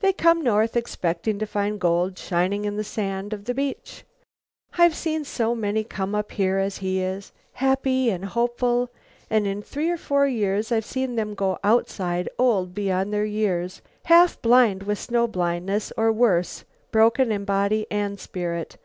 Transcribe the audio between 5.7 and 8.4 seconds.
come up here as he is, happy and